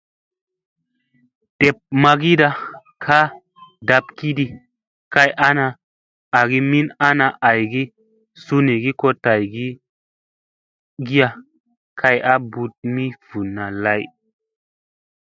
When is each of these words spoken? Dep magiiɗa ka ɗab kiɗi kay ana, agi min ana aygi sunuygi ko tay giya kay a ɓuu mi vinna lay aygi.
Dep 1.59 1.77
magiiɗa 2.01 2.49
ka 3.03 3.17
ɗab 3.87 4.05
kiɗi 4.17 4.45
kay 5.13 5.29
ana, 5.47 5.65
agi 6.39 6.59
min 6.71 6.87
ana 7.07 7.25
aygi 7.49 7.83
sunuygi 8.43 8.91
ko 9.01 9.07
tay 9.23 9.41
giya 11.05 11.29
kay 11.99 12.17
a 12.31 12.33
ɓuu 12.51 12.69
mi 12.93 13.05
vinna 13.27 13.65
lay 13.83 14.01
aygi. 14.05 14.13